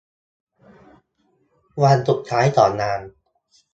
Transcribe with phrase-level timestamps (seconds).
[1.81, 3.01] วันสุดท้ายของงาน